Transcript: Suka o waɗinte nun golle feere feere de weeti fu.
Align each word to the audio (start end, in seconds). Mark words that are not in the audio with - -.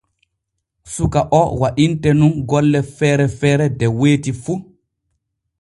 Suka 0.93 1.21
o 1.39 1.41
waɗinte 1.61 2.09
nun 2.19 2.33
golle 2.49 2.79
feere 2.97 3.25
feere 3.39 3.65
de 3.79 3.87
weeti 3.99 4.31
fu. 4.43 4.53